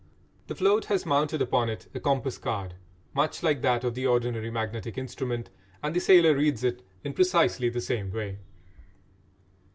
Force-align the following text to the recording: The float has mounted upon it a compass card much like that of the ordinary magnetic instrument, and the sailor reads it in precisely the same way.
The 0.47 0.55
float 0.55 0.85
has 0.85 1.05
mounted 1.05 1.43
upon 1.43 1.69
it 1.69 1.85
a 1.93 1.99
compass 1.99 2.39
card 2.39 2.73
much 3.13 3.43
like 3.43 3.61
that 3.61 3.83
of 3.83 3.93
the 3.93 4.07
ordinary 4.07 4.49
magnetic 4.49 4.97
instrument, 4.97 5.51
and 5.83 5.95
the 5.95 5.99
sailor 5.99 6.33
reads 6.33 6.63
it 6.63 6.81
in 7.03 7.13
precisely 7.13 7.69
the 7.69 7.81
same 7.81 8.11
way. 8.11 8.39